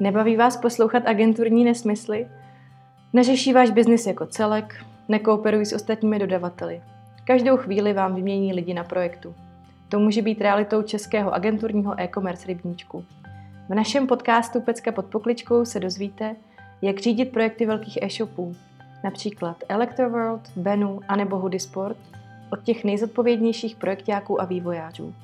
Nebaví 0.00 0.36
vás 0.36 0.56
poslouchat 0.56 1.02
agenturní 1.06 1.64
nesmysly? 1.64 2.28
Neřeší 3.12 3.52
váš 3.52 3.70
biznis 3.70 4.06
jako 4.06 4.26
celek? 4.26 4.84
Nekooperují 5.08 5.66
s 5.66 5.72
ostatními 5.72 6.18
dodavateli? 6.18 6.80
Každou 7.24 7.56
chvíli 7.56 7.92
vám 7.92 8.14
vymění 8.14 8.52
lidi 8.52 8.74
na 8.74 8.84
projektu. 8.84 9.34
To 9.88 9.98
může 9.98 10.22
být 10.22 10.40
realitou 10.40 10.82
českého 10.82 11.34
agenturního 11.34 12.00
e-commerce 12.00 12.46
rybníčku. 12.46 13.04
V 13.68 13.74
našem 13.74 14.06
podcastu 14.06 14.60
Pecka 14.60 14.92
pod 14.92 15.06
pokličkou 15.06 15.64
se 15.64 15.80
dozvíte, 15.80 16.36
jak 16.82 16.98
řídit 16.98 17.32
projekty 17.32 17.66
velkých 17.66 17.98
e-shopů, 18.02 18.56
například 19.04 19.56
Electroworld, 19.68 20.50
Benu 20.56 21.00
anebo 21.08 21.38
Hoodie 21.38 21.60
Sport, 21.60 21.98
od 22.52 22.62
těch 22.62 22.84
nejzodpovědnějších 22.84 23.76
projektáků 23.76 24.40
a 24.40 24.44
vývojářů. 24.44 25.14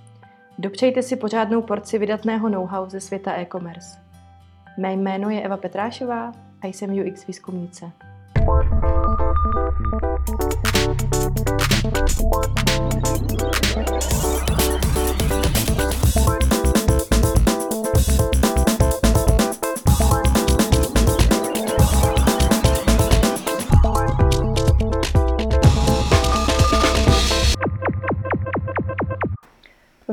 Dopřejte 0.59 1.03
si 1.03 1.17
pořádnou 1.17 1.63
porci 1.63 1.99
vydatného 1.99 2.49
know-how 2.49 2.91
ze 2.91 3.01
světa 3.01 3.33
e-commerce. 3.33 4.02
Mé 4.79 4.93
jméno 4.93 5.31
je 5.31 5.43
Eva 5.43 5.57
Petrášová 5.57 6.33
a 6.63 6.67
jsem 6.67 6.91
UX 6.91 7.27
výzkumnice. 7.27 7.93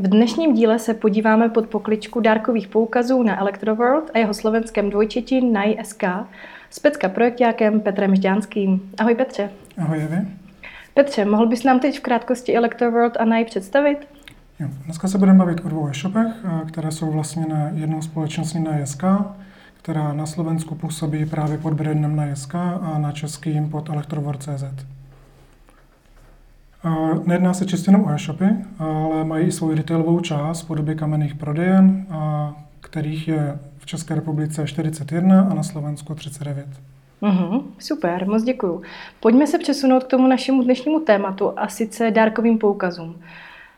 V 0.09 0.11
dnešním 0.11 0.53
díle 0.53 0.79
se 0.79 0.93
podíváme 0.93 1.49
pod 1.49 1.67
pokličku 1.67 2.19
dárkových 2.19 2.67
poukazů 2.67 3.23
na 3.23 3.39
Electroworld 3.39 4.11
a 4.13 4.17
jeho 4.17 4.33
slovenském 4.33 4.89
dvojčetí 4.89 5.51
NAI.sk 5.51 6.03
s 6.69 6.79
Pecka 6.79 7.09
projektákem 7.09 7.79
Petrem 7.79 8.15
Žďánským. 8.15 8.91
Ahoj 8.97 9.15
Petře. 9.15 9.49
Ahoj 9.77 10.03
Evi. 10.03 10.27
Petře, 10.93 11.25
mohl 11.25 11.47
bys 11.47 11.63
nám 11.63 11.79
teď 11.79 11.99
v 11.99 12.01
krátkosti 12.01 12.55
Electroworld 12.55 13.17
a 13.17 13.25
NAI 13.25 13.45
představit? 13.45 14.07
Jo, 14.59 14.67
dneska 14.85 15.07
se 15.07 15.17
budeme 15.17 15.37
bavit 15.37 15.65
o 15.65 15.69
dvou 15.69 15.87
e-shopech, 15.87 16.33
eh, 16.45 16.65
které 16.65 16.91
jsou 16.91 17.11
vlastně 17.11 17.45
na 17.45 17.69
jednou 17.73 18.01
společností 18.01 18.59
NAI.sk, 18.59 19.03
která 19.73 20.13
na 20.13 20.25
Slovensku 20.25 20.75
působí 20.75 21.25
právě 21.25 21.57
pod 21.57 21.73
brandem 21.73 22.15
NAI.sk 22.15 22.55
a 22.55 22.97
na 22.97 23.11
českým 23.11 23.69
pod 23.69 23.89
Electroworld.cz. 23.89 24.98
Nejedná 27.25 27.53
se 27.53 27.65
čistě 27.65 27.91
jenom 27.91 28.05
o 28.05 28.09
e-shopy, 28.09 28.45
ale 28.79 29.23
mají 29.23 29.47
i 29.47 29.51
svou 29.51 29.73
retailovou 29.73 30.19
část 30.19 30.61
v 30.61 30.67
podobě 30.67 30.95
kamenných 30.95 31.35
prodejen, 31.35 32.05
kterých 32.79 33.27
je 33.27 33.59
v 33.77 33.85
České 33.85 34.15
republice 34.15 34.67
41 34.67 35.47
a 35.51 35.53
na 35.53 35.63
Slovensku 35.63 36.15
39. 36.15 36.67
Uhum, 37.21 37.73
super, 37.79 38.27
moc 38.27 38.43
děkuju. 38.43 38.81
Pojďme 39.19 39.47
se 39.47 39.59
přesunout 39.59 40.03
k 40.03 40.07
tomu 40.07 40.27
našemu 40.27 40.63
dnešnímu 40.63 40.99
tématu 40.99 41.59
a 41.59 41.67
sice 41.67 42.11
dárkovým 42.11 42.57
poukazům. 42.57 43.15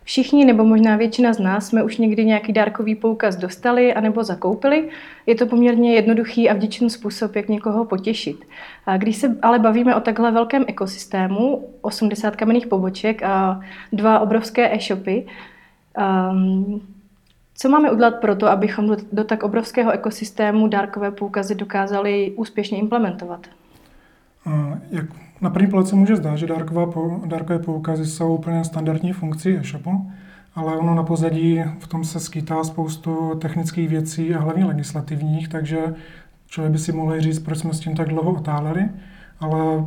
Všichni 0.03 0.45
nebo 0.45 0.63
možná 0.63 0.95
většina 0.95 1.33
z 1.33 1.39
nás 1.39 1.67
jsme 1.67 1.83
už 1.83 1.97
někdy 1.97 2.25
nějaký 2.25 2.53
dárkový 2.53 2.95
poukaz 2.95 3.35
dostali 3.35 3.93
anebo 3.93 4.23
zakoupili. 4.23 4.89
Je 5.25 5.35
to 5.35 5.47
poměrně 5.47 5.93
jednoduchý 5.93 6.49
a 6.49 6.53
vděčný 6.53 6.89
způsob, 6.89 7.35
jak 7.35 7.49
někoho 7.49 7.85
potěšit. 7.85 8.45
A 8.85 8.97
když 8.97 9.17
se 9.17 9.37
ale 9.41 9.59
bavíme 9.59 9.95
o 9.95 9.99
takhle 9.99 10.31
velkém 10.31 10.65
ekosystému, 10.67 11.69
80 11.81 12.35
kamenných 12.35 12.67
poboček 12.67 13.23
a 13.23 13.61
dva 13.93 14.19
obrovské 14.19 14.75
e-shopy, 14.75 15.27
um, 16.31 16.81
co 17.55 17.69
máme 17.69 17.91
udělat 17.91 18.15
pro 18.15 18.35
to, 18.35 18.47
abychom 18.47 18.97
do, 19.11 19.23
tak 19.23 19.43
obrovského 19.43 19.91
ekosystému 19.91 20.67
dárkové 20.67 21.11
poukazy 21.11 21.55
dokázali 21.55 22.33
úspěšně 22.35 22.77
implementovat? 22.77 23.47
Jak 24.91 25.05
na 25.41 25.49
první 25.49 25.67
pohled 25.67 25.87
se 25.87 25.95
může 25.95 26.15
zdát, 26.15 26.35
že 26.35 26.47
dárková, 26.47 26.87
dárkové 27.25 27.59
poukazy 27.59 28.05
jsou 28.05 28.35
úplně 28.35 28.63
standardní 28.63 29.13
funkcí 29.13 29.49
e-shopu, 29.57 30.11
ale 30.55 30.77
ono 30.77 30.95
na 30.95 31.03
pozadí 31.03 31.63
v 31.79 31.87
tom 31.87 32.03
se 32.03 32.19
skýtá 32.19 32.63
spoustu 32.63 33.35
technických 33.35 33.89
věcí 33.89 34.35
a 34.35 34.39
hlavně 34.39 34.65
legislativních, 34.65 35.47
takže 35.47 35.95
člověk 36.47 36.71
by 36.71 36.79
si 36.79 36.91
mohl 36.91 37.21
říct, 37.21 37.39
proč 37.39 37.57
jsme 37.57 37.73
s 37.73 37.79
tím 37.79 37.95
tak 37.95 38.07
dlouho 38.07 38.31
otáleli, 38.31 38.89
ale 39.39 39.85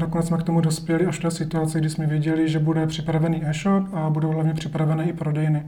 nakonec 0.00 0.26
jsme 0.26 0.38
k 0.38 0.42
tomu 0.42 0.60
dospěli 0.60 1.06
až 1.06 1.18
v 1.18 1.22
té 1.22 1.30
situaci, 1.30 1.78
kdy 1.78 1.90
jsme 1.90 2.06
věděli, 2.06 2.48
že 2.48 2.58
bude 2.58 2.86
připravený 2.86 3.42
e-shop 3.46 3.84
a 3.94 4.10
budou 4.10 4.30
hlavně 4.30 4.54
připravené 4.54 5.04
i 5.04 5.12
prodejny 5.12 5.64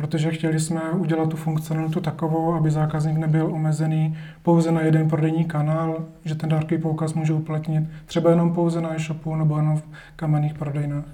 protože 0.00 0.30
chtěli 0.30 0.60
jsme 0.60 0.80
udělat 0.90 1.28
tu 1.28 1.36
funkcionalitu 1.36 2.00
takovou, 2.00 2.54
aby 2.54 2.70
zákazník 2.70 3.18
nebyl 3.18 3.46
omezený 3.46 4.16
pouze 4.42 4.72
na 4.72 4.80
jeden 4.80 5.08
prodejní 5.08 5.44
kanál, 5.44 6.06
že 6.24 6.34
ten 6.34 6.48
dárkový 6.48 6.80
poukaz 6.80 7.14
může 7.14 7.32
uplatnit 7.32 7.84
třeba 8.06 8.30
jenom 8.30 8.54
pouze 8.54 8.80
na 8.80 8.94
e-shopu 8.94 9.36
nebo 9.36 9.56
jenom 9.56 9.76
v 9.76 9.84
kamenných 10.16 10.54
prodejnách. 10.54 11.04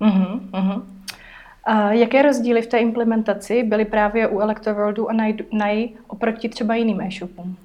Uh-huh, 0.00 0.40
uh-huh. 0.52 0.82
A 1.64 1.92
jaké 1.92 2.22
rozdíly 2.22 2.62
v 2.62 2.66
té 2.66 2.78
implementaci 2.78 3.62
byly 3.62 3.84
právě 3.84 4.28
u 4.28 4.40
Electroworldu 4.40 5.10
a 5.10 5.12
NAI 5.52 5.88
oproti 6.06 6.48
třeba 6.48 6.74
jiným 6.74 7.00
e-shopům? 7.00 7.56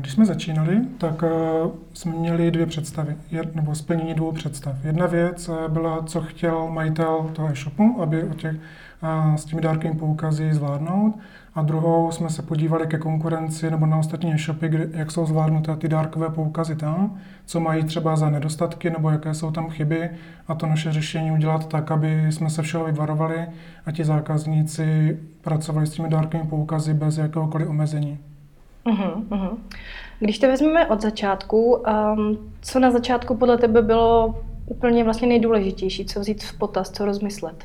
Když 0.00 0.12
jsme 0.12 0.26
začínali, 0.26 0.80
tak 0.98 1.22
uh, 1.22 1.70
jsme 1.92 2.12
měli 2.12 2.50
dvě 2.50 2.66
představy, 2.66 3.16
nebo 3.54 3.74
splnění 3.74 4.14
dvou 4.14 4.32
představ. 4.32 4.84
Jedna 4.84 5.06
věc 5.06 5.48
uh, 5.48 5.68
byla, 5.68 6.02
co 6.02 6.20
chtěl 6.20 6.68
majitel 6.70 7.30
toho 7.32 7.48
e-shopu, 7.48 8.02
aby 8.02 8.24
o 8.24 8.34
těch 8.34 8.56
s 9.36 9.44
těmi 9.44 9.62
dárkovými 9.62 9.98
poukazy 9.98 10.54
zvládnout. 10.54 11.18
A 11.54 11.62
druhou 11.62 12.12
jsme 12.12 12.30
se 12.30 12.42
podívali 12.42 12.86
ke 12.86 12.98
konkurenci 12.98 13.70
nebo 13.70 13.86
na 13.86 13.98
ostatní 13.98 14.34
e-shopy, 14.34 14.68
kde, 14.68 14.88
jak 14.92 15.10
jsou 15.10 15.26
zvládnuté 15.26 15.76
ty 15.76 15.88
dárkové 15.88 16.30
poukazy 16.30 16.76
tam, 16.76 17.18
co 17.46 17.60
mají 17.60 17.84
třeba 17.84 18.16
za 18.16 18.30
nedostatky 18.30 18.90
nebo 18.90 19.10
jaké 19.10 19.34
jsou 19.34 19.50
tam 19.50 19.70
chyby 19.70 20.10
a 20.48 20.54
to 20.54 20.66
naše 20.66 20.92
řešení 20.92 21.32
udělat 21.32 21.68
tak, 21.68 21.90
aby 21.90 22.26
jsme 22.30 22.50
se 22.50 22.62
všeho 22.62 22.84
vyvarovali 22.84 23.46
a 23.86 23.90
ti 23.90 24.04
zákazníci 24.04 25.18
pracovali 25.40 25.86
s 25.86 25.90
těmi 25.90 26.08
dárkovými 26.08 26.50
poukazy 26.50 26.94
bez 26.94 27.18
jakéhokoliv 27.18 27.68
omezení. 27.68 28.18
Uh-huh, 28.86 29.28
uh-huh. 29.28 29.56
Když 30.18 30.38
to 30.38 30.46
vezmeme 30.46 30.86
od 30.86 31.02
začátku, 31.02 31.74
um, 31.74 32.38
co 32.60 32.78
na 32.78 32.90
začátku 32.90 33.36
podle 33.36 33.58
tebe 33.58 33.82
bylo 33.82 34.34
úplně 34.66 35.04
vlastně 35.04 35.28
nejdůležitější, 35.28 36.04
co 36.04 36.20
vzít 36.20 36.44
v 36.44 36.58
potaz, 36.58 36.90
co 36.90 37.04
rozmyslet? 37.04 37.64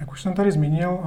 Jak 0.00 0.12
už 0.12 0.22
jsem 0.22 0.32
tady 0.32 0.52
zmínil, 0.52 0.98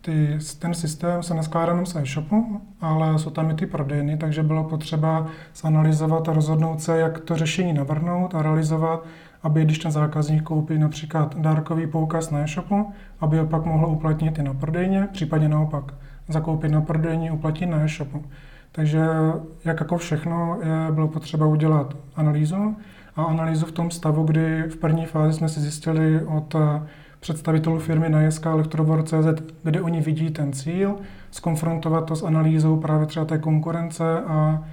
ty, 0.00 0.38
ten 0.58 0.74
systém 0.74 1.22
se 1.22 1.34
neskládá 1.34 1.72
jenom 1.72 1.86
z 1.86 1.96
e-shopu, 1.96 2.60
ale 2.80 3.18
jsou 3.18 3.30
tam 3.30 3.50
i 3.50 3.54
ty 3.54 3.66
prodejny, 3.66 4.16
takže 4.16 4.42
bylo 4.42 4.64
potřeba 4.64 5.26
zanalizovat 5.54 6.28
a 6.28 6.32
rozhodnout 6.32 6.80
se, 6.80 6.98
jak 6.98 7.20
to 7.20 7.36
řešení 7.36 7.72
navrhnout 7.72 8.34
a 8.34 8.42
realizovat, 8.42 9.04
aby 9.42 9.64
když 9.64 9.78
ten 9.78 9.92
zákazník 9.92 10.42
koupí 10.42 10.78
například 10.78 11.36
dárkový 11.36 11.86
poukaz 11.86 12.30
na 12.30 12.38
e-shopu, 12.38 12.92
aby 13.20 13.38
ho 13.38 13.46
pak 13.46 13.64
mohl 13.64 13.86
uplatnit 13.86 14.38
i 14.38 14.42
na 14.42 14.54
prodejně, 14.54 15.08
případně 15.12 15.48
naopak 15.48 15.94
zakoupit 16.32 16.72
na 16.72 16.80
prodejně, 16.80 17.32
uplatnit 17.32 17.66
na 17.66 17.84
e-shopu. 17.84 18.24
Takže 18.72 19.00
jak 19.64 19.80
jako 19.80 19.98
všechno 19.98 20.58
je, 20.62 20.92
bylo 20.92 21.08
potřeba 21.08 21.46
udělat 21.46 21.96
analýzu 22.16 22.76
a 23.16 23.22
analýzu 23.22 23.66
v 23.66 23.72
tom 23.72 23.90
stavu, 23.90 24.24
kdy 24.24 24.62
v 24.62 24.76
první 24.76 25.06
fázi 25.06 25.32
jsme 25.32 25.48
si 25.48 25.60
zjistili 25.60 26.24
od 26.24 26.56
představitelů 27.20 27.78
firmy 27.78 28.08
na 28.08 28.20
JSK 28.20 28.46
Electrovor.cz, 28.46 29.42
kde 29.62 29.82
oni 29.82 30.00
vidí 30.00 30.30
ten 30.30 30.52
cíl, 30.52 30.96
skonfrontovat 31.30 32.04
to 32.04 32.16
s 32.16 32.22
analýzou 32.22 32.76
právě 32.76 33.06
třeba 33.06 33.24
té 33.24 33.38
konkurence 33.38 34.20
a 34.20 34.64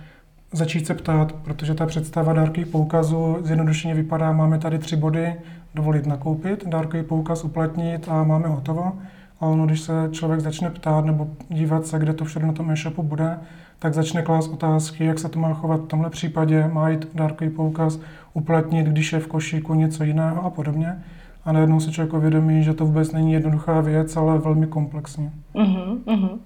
začít 0.52 0.88
se 0.88 0.94
ptát, 0.94 1.32
protože 1.32 1.74
ta 1.74 1.86
představa 1.86 2.34
dárkových 2.34 2.68
poukazů 2.68 3.38
zjednodušeně 3.42 3.94
vypadá, 3.94 4.32
máme 4.32 4.60
tady 4.60 4.80
tři 4.80 4.96
body, 4.96 5.36
dovolit 5.76 6.06
nakoupit, 6.06 6.68
dárkový 6.68 7.04
poukaz 7.04 7.44
uplatnit 7.44 8.10
a 8.10 8.24
máme 8.24 8.48
hotovo. 8.48 8.94
A 9.40 9.46
ono, 9.46 9.66
když 9.66 9.80
se 9.80 10.10
člověk 10.12 10.40
začne 10.40 10.70
ptát 10.70 11.06
nebo 11.06 11.28
dívat 11.50 11.86
se, 11.86 12.00
kde 12.00 12.14
to 12.14 12.26
všude 12.26 12.46
na 12.46 12.54
tom 12.54 12.72
e-shopu 12.72 13.04
bude, 13.04 13.40
tak 13.80 13.94
začne 13.94 14.22
klást 14.22 14.48
otázky, 14.48 15.06
jak 15.06 15.20
se 15.20 15.30
to 15.30 15.40
má 15.40 15.54
chovat 15.54 15.82
v 15.82 15.88
tomhle 15.88 16.10
případě, 16.10 16.70
má 16.74 16.90
jít 16.90 17.08
dárkový 17.14 17.50
poukaz 17.50 18.00
uplatnit, 18.34 18.88
když 18.88 19.14
je 19.14 19.20
v 19.20 19.28
košíku 19.28 19.74
něco 19.74 20.04
jiného 20.04 20.46
a 20.46 20.50
podobně 20.50 21.04
a 21.46 21.52
najednou 21.52 21.80
se 21.80 21.92
člověk 21.92 22.14
uvědomí, 22.14 22.64
že 22.64 22.74
to 22.74 22.86
vůbec 22.86 23.12
není 23.12 23.34
jednoduchá 23.34 23.82
věc, 23.82 24.18
ale 24.18 24.38
velmi 24.38 24.68
komplexní. 24.68 25.32
Uh-huh, 25.56 26.04
uh-huh. 26.04 26.40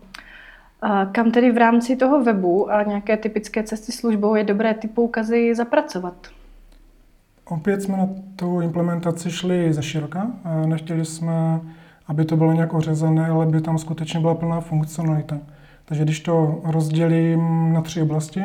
A 0.82 1.06
kam 1.06 1.32
tedy 1.32 1.52
v 1.52 1.58
rámci 1.58 1.96
toho 1.96 2.24
webu 2.24 2.72
a 2.72 2.84
nějaké 2.84 3.18
typické 3.18 3.64
cesty 3.64 3.92
službou 3.92 4.36
je 4.36 4.44
dobré 4.44 4.74
ty 4.74 4.88
poukazy 4.88 5.56
zapracovat? 5.56 6.14
Opět 7.46 7.82
jsme 7.82 7.98
na 7.98 8.10
tu 8.36 8.62
implementaci 8.62 9.32
šli 9.32 9.74
ze 9.74 9.84
široka. 9.84 10.28
Nechtěli 10.66 11.06
jsme, 11.06 11.60
aby 12.12 12.26
to 12.26 12.38
bylo 12.38 12.54
nějak 12.54 12.74
ořezané, 12.74 13.28
ale 13.28 13.46
by 13.46 13.62
tam 13.62 13.78
skutečně 13.78 14.20
byla 14.20 14.36
plná 14.36 14.62
funkcionalita. 14.62 15.38
Takže 15.86 16.04
když 16.04 16.20
to 16.20 16.62
rozdělím 16.64 17.74
na 17.74 17.82
tři 17.82 18.02
oblasti 18.02 18.44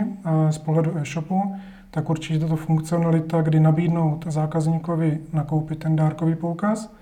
z 0.50 0.58
pohledu 0.58 0.98
e-shopu, 0.98 1.54
tak 1.90 2.10
určitě 2.10 2.38
tato 2.38 2.56
funkcionalita, 2.56 3.42
kdy 3.42 3.60
nabídnout 3.60 4.24
zákazníkovi 4.28 5.18
nakoupit 5.32 5.78
ten 5.78 5.96
dárkový 5.96 6.34
poukaz, 6.34 6.92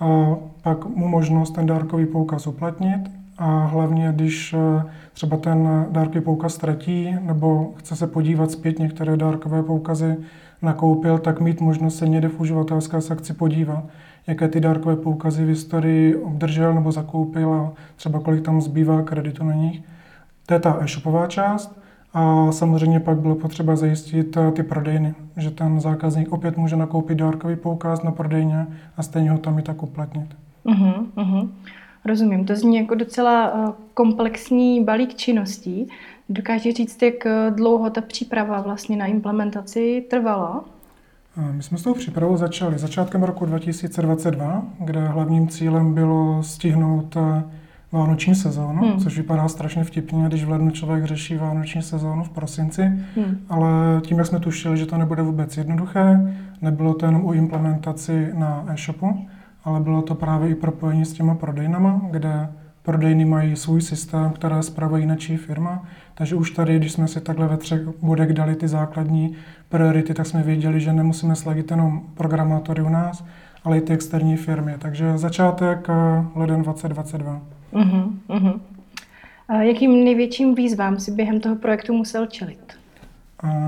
a 0.00 0.36
pak 0.62 0.86
mu 0.86 1.08
možnost 1.08 1.50
ten 1.50 1.66
dárkový 1.66 2.06
poukaz 2.06 2.46
uplatnit, 2.46 3.10
a 3.38 3.64
hlavně, 3.64 4.12
když 4.14 4.54
eh, 4.54 4.84
třeba 5.12 5.36
ten 5.36 5.86
dárkový 5.90 6.24
poukaz 6.24 6.54
ztratí 6.54 7.16
nebo 7.20 7.72
chce 7.76 7.96
se 7.96 8.06
podívat 8.06 8.50
zpět 8.50 8.78
některé 8.78 9.16
dárkové 9.16 9.62
poukazy 9.62 10.16
nakoupil, 10.62 11.18
tak 11.18 11.40
mít 11.40 11.60
možnost 11.60 11.98
se 11.98 12.08
někde 12.08 12.28
v 12.28 12.40
uživatelské 12.40 13.00
sekci 13.00 13.34
podívat, 13.34 13.84
jaké 14.26 14.48
ty 14.48 14.60
dárkové 14.60 14.96
poukazy 14.96 15.44
v 15.44 15.48
historii 15.48 16.16
obdržel 16.16 16.74
nebo 16.74 16.92
zakoupil 16.92 17.54
a 17.54 17.72
třeba 17.96 18.20
kolik 18.20 18.44
tam 18.44 18.60
zbývá 18.60 19.02
kreditu 19.02 19.44
na 19.44 19.54
nich. 19.54 19.82
To 20.46 20.54
je 20.54 20.60
ta 20.60 20.78
e-shopová 20.80 21.26
část. 21.26 21.82
A 22.14 22.52
samozřejmě 22.52 23.00
pak 23.00 23.18
bylo 23.18 23.34
potřeba 23.34 23.76
zajistit 23.76 24.36
eh, 24.36 24.52
ty 24.52 24.62
prodejny, 24.62 25.14
že 25.36 25.50
ten 25.50 25.80
zákazník 25.80 26.32
opět 26.32 26.56
může 26.56 26.76
nakoupit 26.76 27.18
dárkový 27.18 27.56
poukaz 27.56 28.02
na 28.02 28.10
prodejně 28.10 28.66
a 28.96 29.02
stejně 29.02 29.30
ho 29.30 29.38
tam 29.38 29.58
i 29.58 29.62
tak 29.62 29.82
uplatnit. 29.82 30.26
Uh-huh, 30.64 31.06
uh-huh. 31.16 31.48
Rozumím, 32.04 32.44
to 32.44 32.56
zní 32.56 32.76
jako 32.76 32.94
docela 32.94 33.52
eh, 33.54 33.72
komplexní 33.94 34.84
balík 34.84 35.14
činností. 35.14 35.88
Dokáže 36.28 36.72
říct, 36.72 37.02
jak 37.02 37.26
eh, 37.26 37.50
dlouho 37.50 37.90
ta 37.90 38.00
příprava 38.00 38.60
vlastně 38.60 38.96
na 38.96 39.06
implementaci 39.06 40.06
trvala? 40.10 40.64
My 41.36 41.62
jsme 41.62 41.78
s 41.78 41.82
tou 41.82 41.94
přípravou 41.94 42.36
začali 42.36 42.78
začátkem 42.78 43.22
roku 43.22 43.46
2022, 43.46 44.62
kde 44.80 45.08
hlavním 45.08 45.48
cílem 45.48 45.94
bylo 45.94 46.42
stihnout 46.42 47.16
vánoční 47.92 48.34
sezónu, 48.34 48.82
hmm. 48.82 48.98
což 48.98 49.16
vypadá 49.16 49.48
strašně 49.48 49.84
vtipně, 49.84 50.24
když 50.28 50.44
v 50.44 50.50
lednu 50.50 50.70
člověk 50.70 51.04
řeší 51.04 51.36
vánoční 51.36 51.82
sezónu 51.82 52.24
v 52.24 52.30
prosinci, 52.30 52.82
hmm. 52.82 53.38
ale 53.48 53.68
tím, 54.00 54.18
jak 54.18 54.26
jsme 54.26 54.40
tušili, 54.40 54.76
že 54.76 54.86
to 54.86 54.98
nebude 54.98 55.22
vůbec 55.22 55.56
jednoduché, 55.56 56.34
nebylo 56.62 56.94
to 56.94 57.06
jenom 57.06 57.26
o 57.26 57.32
implementaci 57.32 58.30
na 58.34 58.64
e-shopu, 58.68 59.26
ale 59.64 59.80
bylo 59.80 60.02
to 60.02 60.14
právě 60.14 60.50
i 60.50 60.54
propojení 60.54 61.04
s 61.04 61.12
těma 61.12 61.34
prodejnama, 61.34 62.00
kde 62.10 62.48
prodejny 62.82 63.24
mají 63.24 63.56
svůj 63.56 63.82
systém, 63.82 64.30
které 64.30 64.62
spravují 64.62 65.02
jináčí 65.02 65.36
firma. 65.36 65.84
Takže 66.14 66.34
už 66.36 66.50
tady, 66.50 66.76
když 66.76 66.92
jsme 66.92 67.08
si 67.08 67.20
takhle 67.20 67.48
ve 67.48 67.56
třech 67.56 67.80
bodech 68.02 68.32
dali 68.32 68.56
ty 68.56 68.68
základní 68.68 69.36
priority, 69.68 70.14
tak 70.14 70.26
jsme 70.26 70.42
věděli, 70.42 70.80
že 70.80 70.92
nemusíme 70.92 71.36
sladit 71.36 71.70
jenom 71.70 72.02
programátory 72.14 72.82
u 72.82 72.88
nás, 72.88 73.24
ale 73.64 73.78
i 73.78 73.80
ty 73.80 73.92
externí 73.92 74.36
firmy. 74.36 74.74
Takže 74.78 75.18
začátek 75.18 75.88
eh, 75.88 76.24
leden 76.34 76.62
2022. 76.62 77.40
Uh-huh, 77.72 78.12
uh-huh. 78.28 78.60
A 79.48 79.62
jakým 79.62 80.04
největším 80.04 80.54
výzvám 80.54 80.98
si 81.00 81.10
během 81.10 81.40
toho 81.40 81.56
projektu 81.56 81.92
musel 81.92 82.26
čelit? 82.26 82.72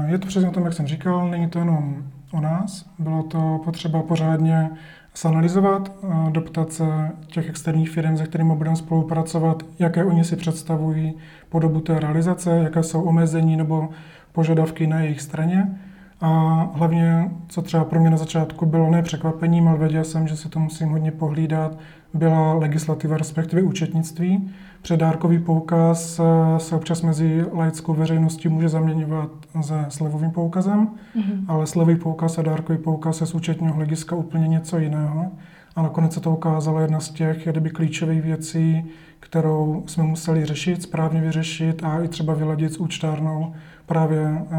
Je 0.06 0.18
to 0.18 0.26
přesně 0.26 0.48
o 0.48 0.52
tom, 0.52 0.64
jak 0.64 0.72
jsem 0.72 0.86
říkal, 0.86 1.30
není 1.30 1.50
to 1.50 1.58
jenom 1.58 2.04
o 2.32 2.40
nás. 2.40 2.86
Bylo 2.98 3.22
to 3.22 3.60
potřeba 3.64 4.02
pořádně 4.02 4.70
zanalizovat, 5.16 5.92
doptat 6.30 6.72
se 6.72 6.84
těch 7.26 7.48
externích 7.48 7.90
firm, 7.90 8.16
se 8.16 8.24
kterými 8.24 8.56
budeme 8.56 8.76
spolupracovat, 8.76 9.62
jaké 9.78 10.04
oni 10.04 10.24
si 10.24 10.36
představují 10.36 11.14
podobu 11.48 11.80
té 11.80 12.00
realizace, 12.00 12.60
jaké 12.64 12.82
jsou 12.82 13.02
omezení 13.02 13.56
nebo 13.56 13.88
požadavky 14.32 14.86
na 14.86 15.00
jejich 15.00 15.20
straně. 15.20 15.78
A 16.20 16.28
hlavně, 16.74 17.30
co 17.48 17.62
třeba 17.62 17.84
pro 17.84 18.00
mě 18.00 18.10
na 18.10 18.16
začátku 18.16 18.66
bylo 18.66 18.90
nepřekvapením, 18.90 19.68
ale 19.68 19.78
věděl 19.78 20.04
jsem, 20.04 20.28
že 20.28 20.36
si 20.36 20.48
to 20.48 20.58
musím 20.58 20.88
hodně 20.88 21.10
pohlídat, 21.10 21.78
byla 22.14 22.54
legislativa, 22.54 23.16
respektive 23.16 23.62
účetnictví. 23.62 24.50
Předárkový 24.82 25.38
poukaz 25.38 26.20
eh, 26.20 26.60
se 26.60 26.76
občas 26.76 27.02
mezi 27.02 27.44
laickou 27.52 27.94
veřejností 27.94 28.48
může 28.48 28.68
zaměňovat 28.68 29.30
se 29.60 29.86
slevovým 29.88 30.30
poukazem, 30.30 30.88
mm-hmm. 31.16 31.44
ale 31.48 31.66
slevový 31.66 31.96
poukaz 31.96 32.38
a 32.38 32.42
dárkový 32.42 32.78
poukaz 32.78 33.20
je 33.20 33.26
z 33.26 33.34
účetního 33.34 33.74
hlediska 33.74 34.16
úplně 34.16 34.48
něco 34.48 34.78
jiného. 34.78 35.32
A 35.76 35.82
nakonec 35.82 36.14
se 36.14 36.20
to 36.20 36.30
ukázalo 36.30 36.80
jedna 36.80 37.00
z 37.00 37.10
těch 37.10 37.48
kdyby 37.48 37.70
klíčových 37.70 38.22
věcí, 38.22 38.84
kterou 39.20 39.82
jsme 39.86 40.04
museli 40.04 40.44
řešit, 40.44 40.82
správně 40.82 41.20
vyřešit 41.20 41.84
a 41.84 42.02
i 42.02 42.08
třeba 42.08 42.34
vyladit 42.34 42.72
s 42.72 42.76
účtárnou 42.76 43.54
právě 43.86 44.20
eh, 44.20 44.56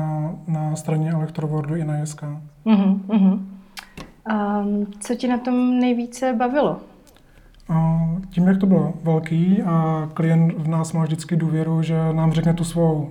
na 0.47 0.75
straně 0.75 1.11
Electrowordu 1.11 1.75
i 1.75 1.85
na 1.85 1.97
JSK. 1.97 2.23
Mm-hmm. 2.65 3.39
Um, 4.31 4.85
co 4.99 5.15
ti 5.15 5.27
na 5.27 5.37
tom 5.37 5.79
nejvíce 5.79 6.33
bavilo? 6.33 6.79
Tím, 8.29 8.47
jak 8.47 8.57
to 8.57 8.65
bylo 8.65 8.93
velký 9.03 9.61
a 9.61 10.09
klient 10.13 10.53
v 10.57 10.67
nás 10.67 10.93
má 10.93 11.03
vždycky 11.03 11.35
důvěru, 11.35 11.81
že 11.81 12.13
nám 12.13 12.31
řekne 12.31 12.53
tu 12.53 12.63
svou 12.63 13.09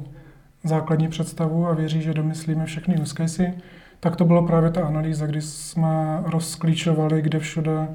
základní 0.65 1.09
představu 1.09 1.67
a 1.67 1.75
věří, 1.75 2.03
že 2.03 2.15
domyslíme 2.15 2.67
všechny 2.67 3.01
use 3.01 3.15
casey, 3.17 3.53
tak 4.01 4.17
to 4.17 4.25
bylo 4.25 4.47
právě 4.47 4.71
ta 4.71 4.87
analýza, 4.87 5.27
kdy 5.27 5.43
jsme 5.43 6.23
rozklíčovali, 6.25 7.23
kde 7.23 7.39
všude 7.39 7.89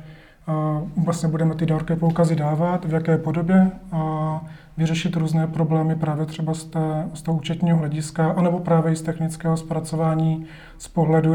vlastně 0.97 1.29
budeme 1.29 1.55
ty 1.55 1.65
dárké 1.65 1.95
poukazy 1.95 2.35
dávat, 2.35 2.85
v 2.85 2.93
jaké 2.93 3.17
podobě 3.17 3.71
a 3.91 4.41
vyřešit 4.77 5.15
různé 5.15 5.47
problémy 5.47 5.95
právě 5.95 6.25
třeba 6.25 6.53
z, 6.53 6.63
té, 6.63 7.09
z 7.13 7.21
toho 7.21 7.37
účetního 7.37 7.77
hlediska, 7.77 8.31
anebo 8.31 8.59
právě 8.59 8.93
i 8.93 8.95
z 8.95 9.01
technického 9.01 9.57
zpracování 9.57 10.45
z 10.77 10.87
pohledu, 10.87 11.33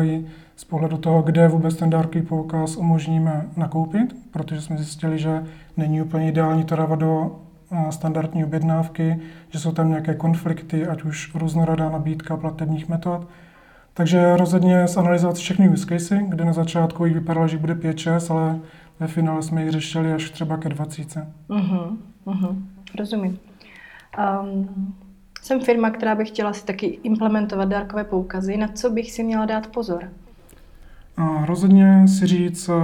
z 0.56 0.64
pohledu 0.64 0.96
toho, 0.96 1.22
kde 1.22 1.48
vůbec 1.48 1.76
ten 1.76 1.90
dárkový 1.90 2.26
poukaz 2.26 2.76
umožníme 2.76 3.46
nakoupit, 3.56 4.16
protože 4.30 4.60
jsme 4.60 4.76
zjistili, 4.76 5.18
že 5.18 5.44
není 5.76 6.02
úplně 6.02 6.28
ideální 6.28 6.64
to 6.64 6.76
dávat 6.76 6.98
do 6.98 7.40
standardní 7.90 8.44
objednávky, 8.44 9.20
že 9.50 9.58
jsou 9.58 9.72
tam 9.72 9.88
nějaké 9.88 10.14
konflikty, 10.14 10.86
ať 10.86 11.02
už 11.02 11.34
různorodá 11.34 11.90
nabídka 11.90 12.36
platebních 12.36 12.88
metod. 12.88 13.28
Takže 13.94 14.36
rozhodně 14.36 14.86
zanalizovat 14.86 15.36
všechny 15.36 15.68
use 15.68 15.86
casey, 15.86 16.26
kde 16.28 16.44
na 16.44 16.52
začátku 16.52 17.04
jich 17.04 17.14
vypadalo, 17.14 17.48
že 17.48 17.58
bude 17.58 17.74
5-6, 17.74 18.34
ale 18.34 18.60
ve 19.00 19.06
finále 19.06 19.42
jsme 19.42 19.64
ji 19.64 19.70
řešili 19.70 20.12
až 20.12 20.30
třeba 20.30 20.56
ke 20.56 20.68
20. 20.68 21.16
Uh-huh, 21.48 21.96
uh-huh. 22.26 22.62
Rozumím. 22.98 23.38
Um, 24.42 24.94
jsem 25.42 25.60
firma, 25.60 25.90
která 25.90 26.14
by 26.14 26.24
chtěla 26.24 26.52
si 26.52 26.66
taky 26.66 26.86
implementovat 26.86 27.68
dárkové 27.68 28.04
poukazy. 28.04 28.56
Na 28.56 28.68
co 28.68 28.90
bych 28.90 29.12
si 29.12 29.24
měla 29.24 29.46
dát 29.46 29.66
pozor? 29.66 30.08
Rozhodně 31.44 32.08
si 32.08 32.26
říct 32.26 32.68
uh, 32.68 32.74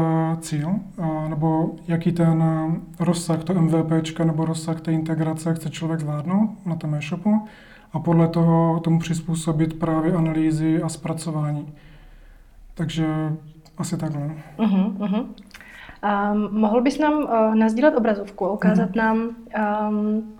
cíl, 0.40 0.68
uh, 0.96 1.28
nebo 1.28 1.70
jaký 1.88 2.12
ten 2.12 2.42
uh, 2.42 2.74
rozsah, 3.06 3.44
to 3.44 3.54
MVP 3.54 4.18
nebo 4.24 4.44
rozsah 4.44 4.80
té 4.80 4.92
integrace 4.92 5.54
chce 5.54 5.70
člověk 5.70 6.00
zvládnout 6.00 6.66
na 6.66 6.76
tom 6.76 6.94
e-shopu 6.94 7.46
a 7.92 7.98
podle 7.98 8.28
toho 8.28 8.80
tomu 8.80 8.98
přizpůsobit 8.98 9.78
právě 9.78 10.12
analýzy 10.12 10.82
a 10.82 10.88
zpracování. 10.88 11.72
Takže 12.74 13.06
asi 13.78 13.96
takhle. 13.96 14.30
Uh-huh, 14.58 14.96
uh-huh. 14.96 15.26
Um, 16.32 16.60
mohl 16.60 16.82
bys 16.82 16.98
nám 16.98 17.14
uh, 17.14 17.54
nazdílet 17.54 17.96
obrazovku 17.96 18.46
a 18.46 18.52
ukázat 18.52 18.88
mm. 18.88 18.96
nám, 18.96 19.36
um, 19.88 20.34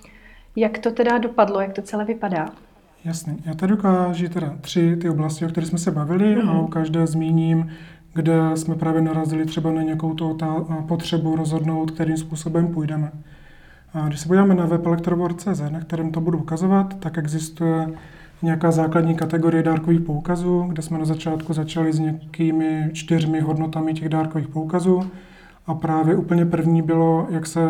jak 0.56 0.78
to 0.78 0.90
teda 0.90 1.18
dopadlo, 1.18 1.60
jak 1.60 1.72
to 1.72 1.82
celé 1.82 2.04
vypadá? 2.04 2.48
Jasně. 3.04 3.36
Já 3.46 3.54
tady 3.54 3.74
ukážu 3.74 4.28
teda 4.28 4.54
tři 4.60 4.96
ty 4.96 5.10
oblasti, 5.10 5.46
o 5.46 5.48
kterých 5.48 5.68
jsme 5.68 5.78
se 5.78 5.90
bavili 5.90 6.36
mm. 6.36 6.48
a 6.48 6.60
u 6.60 6.66
každé 6.66 7.06
zmíním, 7.06 7.68
kde 8.14 8.40
jsme 8.54 8.74
právě 8.74 9.02
narazili 9.02 9.46
třeba 9.46 9.72
na 9.72 9.82
nějakou 9.82 10.14
to, 10.14 10.34
ta, 10.34 10.64
potřebu 10.88 11.36
rozhodnout, 11.36 11.90
kterým 11.90 12.16
způsobem 12.16 12.68
půjdeme. 12.68 13.12
A 13.94 14.08
když 14.08 14.20
se 14.20 14.28
podíváme 14.28 14.54
na 14.54 14.66
web 14.66 14.86
elektroboard.cz, 14.86 15.60
na 15.70 15.80
kterém 15.80 16.12
to 16.12 16.20
budu 16.20 16.38
ukazovat, 16.38 16.94
tak 16.98 17.18
existuje 17.18 17.88
nějaká 18.42 18.70
základní 18.70 19.14
kategorie 19.14 19.62
dárkových 19.62 20.00
poukazů, 20.00 20.62
kde 20.68 20.82
jsme 20.82 20.98
na 20.98 21.04
začátku 21.04 21.52
začali 21.52 21.92
s 21.92 21.98
nějakými 21.98 22.90
čtyřmi 22.92 23.40
hodnotami 23.40 23.94
těch 23.94 24.08
dárkových 24.08 24.48
poukazů. 24.48 25.10
A 25.66 25.74
právě 25.74 26.16
úplně 26.16 26.46
první 26.46 26.82
bylo, 26.82 27.26
jak 27.30 27.46
se 27.46 27.60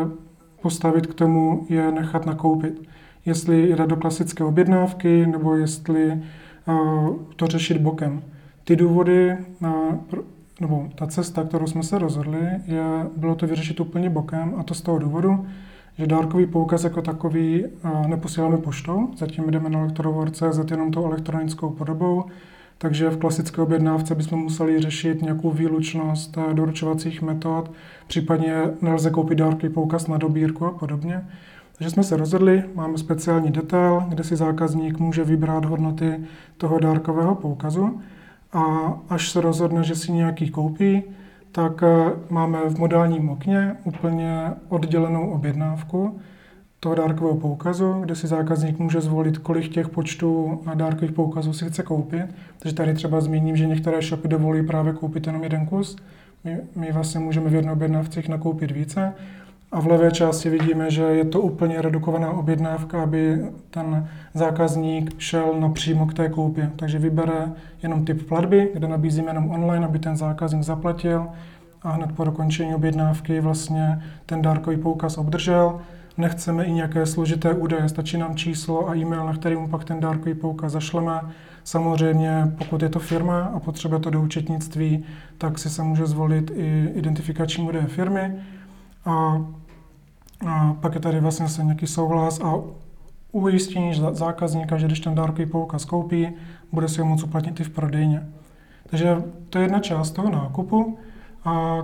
postavit 0.63 1.07
k 1.07 1.15
tomu, 1.15 1.67
je 1.69 1.93
nechat 1.93 2.27
nakoupit. 2.27 2.83
Jestli 3.31 3.69
jde 3.69 3.87
do 3.87 3.97
klasické 3.97 4.45
objednávky, 4.45 5.27
nebo 5.27 5.57
jestli 5.57 6.23
uh, 6.67 7.17
to 7.37 7.47
řešit 7.47 7.79
bokem. 7.79 8.23
Ty 8.65 8.77
důvody, 8.77 9.37
uh, 9.61 9.95
nebo 10.61 10.89
ta 10.95 11.07
cesta, 11.07 11.45
kterou 11.45 11.67
jsme 11.67 11.83
se 11.83 11.99
rozhodli, 11.99 12.41
je, 12.67 12.83
bylo 13.17 13.35
to 13.35 13.47
vyřešit 13.47 13.81
úplně 13.81 14.11
bokem, 14.11 14.55
a 14.57 14.63
to 14.63 14.75
z 14.75 14.81
toho 14.83 14.99
důvodu, 14.99 15.47
že 15.99 16.07
dárkový 16.07 16.47
poukaz 16.47 16.85
jako 16.85 17.03
takový 17.03 17.65
uh, 17.65 18.07
neposíláme 18.07 18.57
poštou, 18.57 19.09
zatím 19.17 19.51
jdeme 19.51 19.71
na 19.71 19.81
elektrovorce, 19.81 20.51
jenom 20.71 20.91
tou 20.91 21.05
elektronickou 21.05 21.71
podobou, 21.71 22.25
takže 22.79 23.11
v 23.11 23.17
klasické 23.17 23.63
objednávce 23.63 24.15
bychom 24.15 24.41
museli 24.41 24.81
řešit 24.81 25.23
nějakou 25.23 25.51
výlučnost 25.51 26.39
eh, 26.39 26.55
doručovacích 26.55 27.23
metod, 27.23 27.73
případně 28.07 28.55
nelze 28.83 29.11
koupit 29.11 29.39
dárky 29.39 29.69
poukaz 29.69 30.07
na 30.07 30.17
dobírku 30.17 30.67
a 30.67 30.71
podobně. 30.71 31.25
Takže 31.81 31.91
jsme 31.91 32.03
se 32.03 32.17
rozhodli, 32.17 32.65
máme 32.75 32.99
speciální 32.99 33.51
detail, 33.51 34.05
kde 34.09 34.25
si 34.25 34.37
zákazník 34.37 34.99
může 34.99 35.25
vybrat 35.25 35.65
hodnoty 35.65 36.21
toho 36.57 36.79
dárkového 36.79 37.35
poukazu 37.35 38.01
a 38.53 38.65
až 39.09 39.31
se 39.31 39.41
rozhodne, 39.41 39.85
že 39.85 39.95
si 39.95 40.13
nějaký 40.13 40.51
koupí, 40.51 41.03
tak 41.53 41.83
eh, 41.83 42.13
máme 42.31 42.59
v 42.71 42.79
modálním 42.79 43.29
okně 43.29 43.77
úplně 43.85 44.53
oddělenou 44.69 45.31
objednávku, 45.31 46.21
toho 46.81 46.95
dárkového 46.95 47.37
poukazu, 47.37 47.93
kde 48.01 48.15
si 48.15 48.27
zákazník 48.27 48.79
může 48.79 49.01
zvolit, 49.01 49.39
kolik 49.39 49.69
těch 49.69 49.89
počtů 49.89 50.61
dárkových 50.75 51.13
poukazů 51.13 51.53
si 51.53 51.65
chce 51.65 51.83
koupit. 51.83 52.27
Takže 52.59 52.75
tady 52.75 52.95
třeba 52.95 53.21
zmíním, 53.21 53.57
že 53.57 53.67
některé 53.67 54.03
shopy 54.03 54.29
dovolí 54.29 54.67
právě 54.67 54.93
koupit 54.93 55.27
jenom 55.27 55.43
jeden 55.43 55.67
kus. 55.67 55.97
My, 56.45 56.59
my 56.77 56.93
vlastně 56.93 57.21
můžeme 57.21 57.51
v 57.51 57.55
jedné 57.55 57.73
objednávce 57.73 58.23
nakoupit 58.29 58.71
více. 58.71 59.15
A 59.73 59.81
v 59.81 59.87
levé 59.87 60.11
části 60.11 60.51
vidíme, 60.51 60.91
že 60.91 61.03
je 61.03 61.25
to 61.25 61.41
úplně 61.41 61.83
redukovaná 61.83 62.31
objednávka, 62.31 63.03
aby 63.03 63.45
ten 63.71 64.09
zákazník 64.35 65.21
šel 65.21 65.55
napřímo 65.61 66.07
k 66.07 66.15
té 66.15 66.29
koupě. 66.29 66.71
Takže 66.77 66.99
vybere 66.99 67.53
jenom 67.83 68.05
typ 68.05 68.29
platby, 68.29 68.71
kde 68.75 68.89
nabízíme 68.89 69.31
jenom 69.31 69.51
online, 69.51 69.87
aby 69.87 69.99
ten 69.99 70.17
zákazník 70.17 70.63
zaplatil 70.63 71.27
a 71.83 71.91
hned 71.91 72.13
po 72.13 72.25
dokončení 72.25 72.75
objednávky 72.75 73.41
vlastně 73.41 74.03
ten 74.27 74.43
dárkový 74.43 74.77
poukaz 74.77 75.19
obdržel. 75.19 75.81
Nechceme 76.19 76.65
i 76.65 76.73
nějaké 76.73 77.07
složité 77.07 77.55
údaje, 77.55 77.89
stačí 77.89 78.19
nám 78.19 78.37
číslo 78.37 78.89
a 78.89 78.97
e-mail, 78.97 79.27
na 79.27 79.35
který 79.35 79.57
mu 79.57 79.69
pak 79.69 79.85
ten 79.85 80.01
dárkový 80.01 80.35
poukaz 80.35 80.73
zašleme. 80.73 81.21
Samozřejmě, 81.65 82.53
pokud 82.59 82.83
je 82.83 82.89
to 82.89 82.99
firma 82.99 83.45
a 83.45 83.61
potřebuje 83.61 84.01
to 84.01 84.11
do 84.11 84.23
účetnictví, 84.23 85.05
tak 85.39 85.59
si 85.59 85.71
se 85.71 85.83
může 85.83 86.07
zvolit 86.07 86.51
i 86.55 86.89
identifikační 86.95 87.69
údaje 87.69 87.87
firmy. 87.87 88.35
A, 89.05 89.45
a 90.47 90.77
pak 90.81 90.95
je 90.95 91.01
tady 91.01 91.21
vlastně 91.21 91.49
se 91.49 91.65
nějaký 91.65 91.87
souhlas 91.87 92.41
a 92.41 92.55
ujistění 93.33 93.95
zákazníka, 94.13 94.79
že 94.79 94.87
když 94.87 95.01
ten 95.01 95.15
dárkový 95.15 95.47
poukaz 95.47 95.85
koupí, 95.85 96.29
bude 96.73 96.89
si 96.89 97.01
ho 97.01 97.07
moct 97.07 97.23
uplatnit 97.23 97.61
i 97.61 97.65
v 97.65 97.71
prodejně. 97.71 98.29
Takže 98.91 99.23
to 99.51 99.59
je 99.59 99.65
jedna 99.65 99.81
část 99.81 100.11
toho 100.11 100.31
nákupu 100.31 100.99
a 101.45 101.79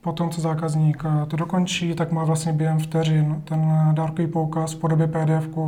potom, 0.00 0.30
co 0.30 0.40
zákazník 0.40 1.04
to 1.28 1.36
dokončí, 1.36 1.94
tak 1.94 2.12
má 2.12 2.24
vlastně 2.24 2.52
během 2.52 2.78
vteřin 2.78 3.42
ten 3.44 3.72
dárkový 3.92 4.28
poukaz 4.28 4.72
v 4.72 4.78
podobě 4.78 5.06
pdf 5.06 5.58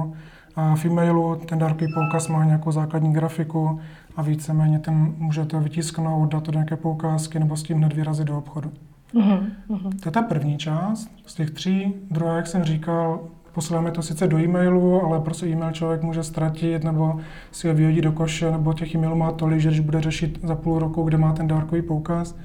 a 0.56 0.74
v 0.76 0.84
e-mailu 0.84 1.36
ten 1.36 1.58
dárkový 1.58 1.92
poukaz 1.94 2.28
má 2.28 2.44
nějakou 2.44 2.72
základní 2.72 3.12
grafiku 3.12 3.80
a 4.16 4.22
víceméně 4.22 4.78
ten 4.78 5.14
můžete 5.18 5.60
vytisknout, 5.60 6.32
dát 6.32 6.42
to 6.42 6.50
do 6.50 6.58
nějaké 6.58 6.76
poukázky 6.76 7.38
nebo 7.38 7.56
s 7.56 7.62
tím 7.62 7.76
hned 7.76 7.92
vyrazit 7.92 8.26
do 8.26 8.38
obchodu. 8.38 8.72
Uh-huh. 9.14 9.50
To 10.00 10.08
je 10.08 10.12
ta 10.12 10.22
první 10.22 10.58
část 10.58 11.10
z 11.26 11.34
těch 11.34 11.50
tří. 11.50 11.94
Druhá, 12.10 12.36
jak 12.36 12.46
jsem 12.46 12.64
říkal, 12.64 13.20
posíláme 13.52 13.90
to 13.90 14.02
sice 14.02 14.26
do 14.26 14.38
e-mailu, 14.38 15.02
ale 15.02 15.20
prostě 15.20 15.46
e-mail 15.46 15.72
člověk 15.72 16.02
může 16.02 16.22
ztratit 16.22 16.84
nebo 16.84 17.20
si 17.52 17.68
ho 17.68 17.74
vyhodí 17.74 18.00
do 18.00 18.12
koše, 18.12 18.50
nebo 18.50 18.72
těch 18.72 18.94
e-mailů 18.94 19.16
má 19.16 19.32
tolik, 19.32 19.60
že 19.60 19.68
když 19.68 19.80
bude 19.80 20.00
řešit 20.00 20.40
za 20.42 20.54
půl 20.54 20.78
roku, 20.78 21.02
kde 21.02 21.18
má 21.18 21.32
ten 21.32 21.48
dárkový 21.48 21.82
poukaz, 21.82 22.36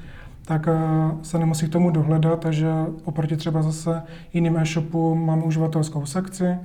tak 0.45 0.67
eh, 0.67 0.73
se 1.21 1.39
nemusí 1.39 1.67
k 1.67 1.71
tomu 1.71 1.91
dohledat, 1.91 2.39
takže 2.39 2.69
oproti 3.03 3.35
třeba 3.35 3.61
zase 3.61 4.03
jiným 4.33 4.57
e-shopům 4.57 5.25
máme 5.25 5.43
uživatelskou 5.43 6.05
sekci 6.05 6.57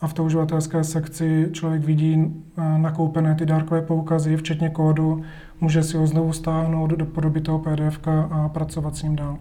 a 0.00 0.06
v 0.06 0.14
té 0.14 0.22
uživatelské 0.22 0.84
sekci 0.84 1.48
člověk 1.52 1.84
vidí 1.84 2.16
eh, 2.58 2.78
nakoupené 2.78 3.34
ty 3.34 3.46
dárkové 3.46 3.82
poukazy, 3.82 4.36
včetně 4.36 4.70
kódu, 4.70 5.22
může 5.60 5.82
si 5.82 5.96
ho 5.96 6.06
znovu 6.06 6.32
stáhnout 6.32 6.90
do 6.90 7.06
podoby 7.06 7.40
toho 7.40 7.58
PDF 7.58 8.08
a 8.08 8.48
pracovat 8.48 8.96
s 8.96 9.02
ním 9.02 9.16
dál. 9.16 9.38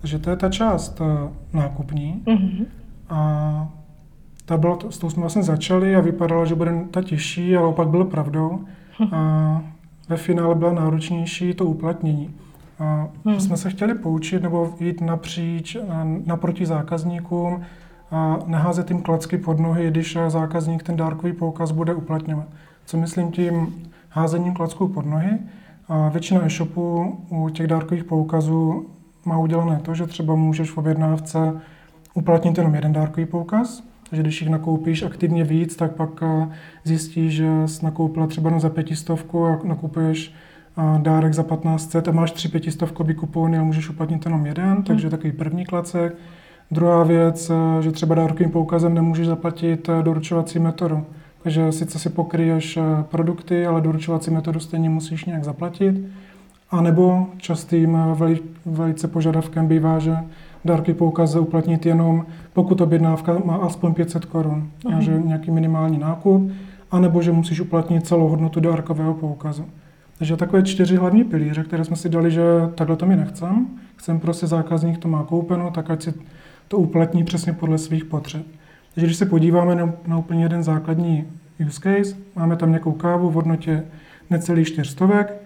Takže 0.00 0.18
to 0.18 0.30
je 0.30 0.36
ta 0.36 0.50
část 0.50 1.00
eh, 1.00 1.30
nákupní. 1.52 2.22
Mm-hmm. 2.26 2.66
A 3.10 3.68
ta 4.46 4.56
byla, 4.56 4.78
s 4.90 4.98
tou 4.98 5.10
jsme 5.10 5.20
vlastně 5.20 5.42
začali 5.42 5.96
a 5.96 6.00
vypadalo, 6.00 6.46
že 6.46 6.54
bude 6.54 6.84
ta 6.90 7.02
těžší, 7.02 7.56
ale 7.56 7.66
opak 7.66 7.88
byl 7.88 8.04
pravdou. 8.04 8.64
Hm. 8.98 9.14
A 9.14 9.62
ve 10.08 10.16
finále 10.16 10.54
byla 10.54 10.72
náročnější 10.72 11.54
to 11.54 11.64
uplatnění. 11.64 12.30
A 12.78 13.08
hmm. 13.24 13.40
jsme 13.40 13.56
se 13.56 13.70
chtěli 13.70 13.94
poučit 13.94 14.42
nebo 14.42 14.74
jít 14.80 15.00
napříč, 15.00 15.76
naproti 16.26 16.66
zákazníkům 16.66 17.62
a 18.14 18.38
neházet 18.46 18.90
jim 18.90 19.02
klacky 19.02 19.38
pod 19.38 19.58
nohy, 19.58 19.90
když 19.90 20.18
zákazník 20.28 20.82
ten 20.82 20.96
dárkový 20.96 21.32
poukaz 21.32 21.70
bude 21.70 21.94
uplatňovat. 21.94 22.46
Co 22.86 22.96
myslím 22.96 23.32
tím 23.32 23.74
házením 24.08 24.54
klacků 24.54 24.88
pod 24.88 25.06
nohy? 25.06 25.38
A 25.88 26.08
většina 26.08 26.44
e-shopů 26.44 27.16
u 27.28 27.48
těch 27.48 27.66
dárkových 27.66 28.04
poukazů 28.04 28.86
má 29.24 29.38
udělané 29.38 29.80
to, 29.82 29.94
že 29.94 30.06
třeba 30.06 30.34
můžeš 30.34 30.70
v 30.70 30.78
objednávce 30.78 31.60
uplatnit 32.14 32.58
jenom 32.58 32.74
jeden 32.74 32.92
dárkový 32.92 33.26
poukaz, 33.26 33.82
takže 34.10 34.22
když 34.22 34.40
jich 34.40 34.50
nakoupíš 34.50 35.02
aktivně 35.02 35.44
víc, 35.44 35.76
tak 35.76 35.92
pak 35.92 36.22
zjistíš, 36.84 37.34
že 37.34 37.48
jsi 37.66 37.84
nakoupila 37.84 38.26
třeba 38.26 38.58
za 38.58 38.70
pětistovku 38.70 39.46
a 39.46 39.60
nakupuješ 39.64 40.34
dárek 40.98 41.34
za 41.34 41.42
1500 41.42 42.08
a 42.08 42.12
máš 42.12 42.32
tři 42.32 42.48
pětistovkové 42.48 43.14
kupony 43.14 43.58
a 43.58 43.62
můžeš 43.62 43.90
uplatnit 43.90 44.24
jenom 44.24 44.46
jeden, 44.46 44.68
hmm. 44.68 44.82
takže 44.82 45.10
takový 45.10 45.32
první 45.32 45.64
klacek. 45.64 46.16
Druhá 46.70 47.02
věc, 47.02 47.50
eh, 47.50 47.82
že 47.82 47.92
třeba 47.92 48.14
dárkovým 48.14 48.50
poukazem 48.50 48.94
nemůžeš 48.94 49.26
zaplatit 49.26 49.88
eh, 49.88 50.02
doručovací 50.02 50.58
metodu. 50.58 51.04
Takže 51.42 51.72
sice 51.72 51.98
si 51.98 52.10
pokryješ 52.10 52.76
eh, 52.76 52.82
produkty, 53.02 53.66
ale 53.66 53.80
doručovací 53.80 54.30
metodu 54.30 54.60
stejně 54.60 54.90
musíš 54.90 55.24
nějak 55.24 55.44
zaplatit. 55.44 55.94
A 56.70 56.80
nebo 56.80 57.26
častým 57.36 57.98
veli, 58.14 58.38
velice 58.66 59.08
požadavkem 59.08 59.66
bývá, 59.66 59.98
že 59.98 60.16
dárky 60.64 60.94
poukaze 60.94 61.40
uplatnit 61.40 61.86
jenom, 61.86 62.26
pokud 62.52 62.80
objednávka 62.80 63.38
má 63.44 63.56
aspoň 63.56 63.94
500 63.94 64.24
korun, 64.24 64.70
mm. 64.88 65.00
že 65.00 65.22
nějaký 65.24 65.50
minimální 65.50 65.98
nákup, 65.98 66.50
anebo 66.90 67.22
že 67.22 67.32
musíš 67.32 67.60
uplatnit 67.60 68.06
celou 68.06 68.28
hodnotu 68.28 68.60
dárkového 68.60 69.14
poukazu. 69.14 69.64
Takže 70.18 70.36
takové 70.36 70.62
čtyři 70.62 70.96
hlavní 70.96 71.24
pilíře, 71.24 71.64
které 71.64 71.84
jsme 71.84 71.96
si 71.96 72.08
dali, 72.08 72.30
že 72.30 72.42
takhle 72.74 72.96
to 72.96 73.06
mi 73.06 73.16
nechcem. 73.16 73.66
Chcem 73.96 74.20
prostě 74.20 74.46
zákazník 74.46 74.98
to 74.98 75.08
má 75.08 75.24
koupeno, 75.24 75.70
tak 75.70 75.90
ať 75.90 76.02
si 76.02 76.14
to 76.68 76.78
uplatní 76.78 77.24
přesně 77.24 77.52
podle 77.52 77.78
svých 77.78 78.04
potřeb. 78.04 78.46
Takže 78.94 79.06
když 79.06 79.16
se 79.16 79.26
podíváme 79.26 79.74
na, 79.74 79.92
na 80.06 80.18
úplně 80.18 80.42
jeden 80.42 80.62
základní 80.62 81.24
use 81.66 81.80
case, 81.80 82.16
máme 82.36 82.56
tam 82.56 82.68
nějakou 82.68 82.92
kávu 82.92 83.30
v 83.30 83.34
hodnotě 83.34 83.84
necelých 84.30 84.68
čtyřstovek, 84.68 85.36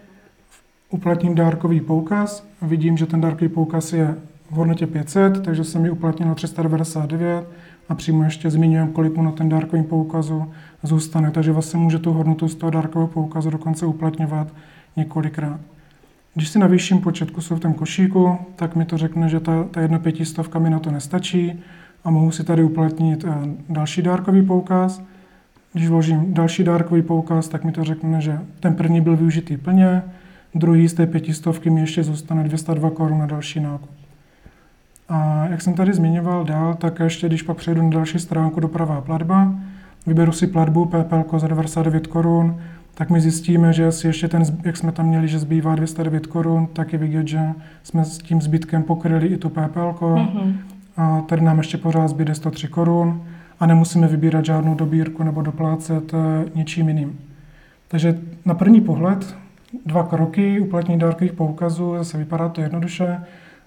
uplatním 0.90 1.34
dárkový 1.34 1.80
poukaz, 1.80 2.46
vidím, 2.62 2.96
že 2.96 3.06
ten 3.06 3.20
dárkový 3.20 3.48
poukaz 3.48 3.92
je 3.92 4.14
v 4.50 4.54
hodnotě 4.54 4.86
500, 4.86 5.44
takže 5.44 5.64
jsem 5.64 5.84
ji 5.84 5.90
uplatnil 5.90 6.28
na 6.28 6.34
399 6.34 7.48
a 7.88 7.94
přímo 7.94 8.24
ještě 8.24 8.50
zmiňujem, 8.50 8.92
kolik 8.92 9.16
mu 9.16 9.22
na 9.22 9.32
ten 9.32 9.48
dárkovým 9.48 9.84
poukazu 9.84 10.52
zůstane. 10.82 11.30
Takže 11.30 11.52
vlastně 11.52 11.80
může 11.80 11.98
tu 11.98 12.12
hodnotu 12.12 12.48
z 12.48 12.54
toho 12.54 12.70
dárkového 12.70 13.08
poukazu 13.08 13.50
dokonce 13.50 13.86
uplatňovat 13.86 14.48
několikrát. 14.96 15.60
Když 16.38 16.48
si 16.48 16.58
navýším 16.58 17.00
počet 17.00 17.30
kusů 17.30 17.56
v 17.56 17.60
tom 17.60 17.74
košíku, 17.74 18.38
tak 18.56 18.76
mi 18.76 18.84
to 18.84 18.98
řekne, 18.98 19.28
že 19.28 19.40
ta, 19.40 19.64
ta 19.70 19.80
jedna 19.80 19.98
pětistovka 19.98 20.58
mi 20.58 20.70
na 20.70 20.78
to 20.78 20.90
nestačí 20.90 21.60
a 22.04 22.10
mohu 22.10 22.30
si 22.30 22.44
tady 22.44 22.64
uplatnit 22.64 23.24
eh, 23.24 23.34
další 23.68 24.02
dárkový 24.02 24.42
poukaz. 24.42 25.02
Když 25.72 25.88
vložím 25.88 26.34
další 26.34 26.64
dárkový 26.64 27.02
poukaz, 27.02 27.48
tak 27.48 27.64
mi 27.64 27.72
to 27.72 27.84
řekne, 27.84 28.20
že 28.20 28.38
ten 28.60 28.74
první 28.74 29.00
byl 29.00 29.16
využitý 29.16 29.56
plně, 29.56 30.02
druhý 30.54 30.88
z 30.88 30.94
té 30.94 31.06
pětistovky 31.06 31.70
mi 31.70 31.80
ještě 31.80 32.02
zůstane 32.02 32.44
202 32.44 32.90
korun 32.90 33.18
na 33.18 33.26
další 33.26 33.60
nákup. 33.60 33.90
A 35.08 35.46
jak 35.50 35.62
jsem 35.62 35.74
tady 35.74 35.94
zmiňoval 35.94 36.44
dál, 36.44 36.74
tak 36.74 37.00
ještě 37.00 37.26
když 37.26 37.42
pak 37.42 37.56
přejdu 37.56 37.82
na 37.82 37.90
další 37.90 38.18
stránku 38.18 38.60
dopravá 38.60 39.00
platba, 39.00 39.54
vyberu 40.06 40.32
si 40.32 40.46
platbu 40.46 40.84
PPL 40.84 41.38
za 41.38 41.48
99 41.48 42.06
korun, 42.06 42.60
tak 42.98 43.10
my 43.10 43.20
zjistíme, 43.20 43.72
že 43.72 43.92
si 43.92 44.06
ještě 44.06 44.28
ten, 44.28 44.42
jak 44.64 44.76
jsme 44.76 44.92
tam 44.92 45.06
měli, 45.06 45.28
že 45.28 45.38
zbývá 45.38 45.74
209 45.74 46.26
korun, 46.26 46.68
tak 46.72 46.92
je 46.92 46.98
vidět, 46.98 47.28
že 47.28 47.40
jsme 47.82 48.04
s 48.04 48.18
tím 48.18 48.42
zbytkem 48.42 48.82
pokryli 48.82 49.26
i 49.26 49.36
tu 49.36 49.48
PPL. 49.48 49.94
Mm-hmm. 50.00 50.52
A 50.96 51.20
tady 51.20 51.42
nám 51.42 51.58
ještě 51.58 51.78
pořád 51.78 52.08
zbyde 52.08 52.34
103 52.34 52.68
korun 52.68 53.22
a 53.60 53.66
nemusíme 53.66 54.08
vybírat 54.08 54.44
žádnou 54.44 54.74
dobírku 54.74 55.22
nebo 55.22 55.42
doplácet 55.42 56.14
eh, 56.14 56.44
ničím 56.54 56.88
jiným. 56.88 57.18
Takže 57.88 58.18
na 58.44 58.54
první 58.54 58.80
pohled 58.80 59.36
dva 59.86 60.02
kroky 60.02 60.60
uplatnění 60.60 61.00
dárkových 61.00 61.32
poukazů, 61.32 61.94
zase 61.98 62.18
vypadá 62.18 62.48
to 62.48 62.60
jednoduše, 62.60 63.20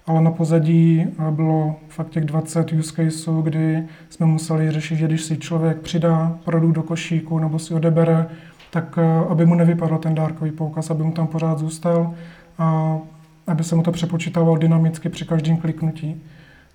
ale 0.06 0.22
na 0.22 0.30
pozadí 0.30 1.06
eh, 1.06 1.30
bylo 1.30 1.76
fakt 1.88 2.10
těch 2.10 2.24
20 2.24 2.72
use 2.72 2.92
caseů, 2.92 3.42
kdy 3.42 3.84
jsme 4.08 4.26
museli 4.26 4.70
řešit, 4.70 4.96
že 4.96 5.06
když 5.06 5.22
si 5.22 5.36
člověk 5.36 5.78
přidá 5.78 6.38
produkt 6.44 6.72
do 6.72 6.82
košíku 6.82 7.38
nebo 7.38 7.58
si 7.58 7.74
odebere, 7.74 8.26
tak 8.72 8.98
eh, 8.98 9.24
aby 9.28 9.46
mu 9.46 9.54
nevypadl 9.54 9.98
ten 9.98 10.14
dárkový 10.14 10.50
poukaz, 10.50 10.90
aby 10.90 11.02
mu 11.02 11.12
tam 11.12 11.26
pořád 11.26 11.58
zůstal 11.58 12.14
a 12.58 12.98
aby 13.46 13.64
se 13.64 13.76
mu 13.76 13.82
to 13.82 13.92
přepočítalo 13.92 14.56
dynamicky 14.56 15.08
při 15.08 15.24
každém 15.24 15.56
kliknutí. 15.56 16.22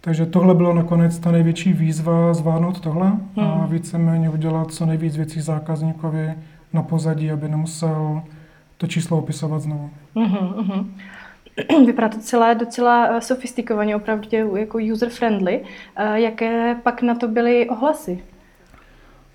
Takže 0.01 0.25
tohle 0.25 0.55
bylo 0.55 0.73
nakonec 0.73 1.19
ta 1.19 1.31
největší 1.31 1.73
výzva 1.73 2.33
zvládnout 2.33 2.79
tohle 2.79 3.07
hmm. 3.07 3.47
a 3.47 3.65
víceméně 3.65 4.29
udělat 4.29 4.71
co 4.71 4.85
nejvíc 4.85 5.17
věcí 5.17 5.41
zákazníkovi 5.41 6.33
na 6.73 6.83
pozadí, 6.83 7.31
aby 7.31 7.49
nemusel 7.49 8.21
to 8.77 8.87
číslo 8.87 9.17
opisovat 9.17 9.61
znovu. 9.61 9.89
Uh-huh, 10.15 10.85
Vypadá 11.85 12.09
to 12.09 12.19
celé 12.19 12.55
docela 12.55 13.07
eh, 13.07 13.21
sofistikovaně, 13.21 13.95
opravdu 13.95 14.55
jako 14.55 14.77
user-friendly. 14.77 15.61
Eh, 15.95 16.19
jaké 16.19 16.75
pak 16.83 17.01
na 17.01 17.15
to 17.15 17.27
byly 17.27 17.69
ohlasy? 17.69 18.23